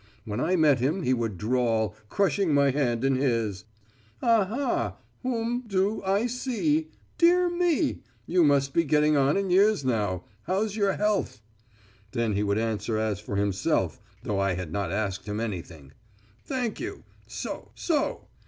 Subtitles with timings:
[0.25, 3.65] When I met him he would drawl, crushing my hand in his:
[4.23, 4.97] "Aha!
[5.21, 6.87] Whom do I see?
[7.19, 7.99] Dear me!
[8.25, 10.23] You must be getting on in years now.
[10.47, 11.39] How's your health?"
[12.13, 15.91] Then he would answer as for himself, though I had not asked him anything:
[16.45, 17.03] "Thank you.
[17.27, 18.27] So so.